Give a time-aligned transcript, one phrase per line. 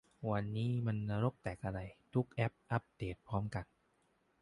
[0.29, 1.79] วันนี้วันนรกแตกอะไร
[2.13, 3.65] ทุกแอปอัปเดตพร้อมกัน!